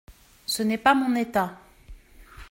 [0.47, 1.59] Ce n’est pas mon état.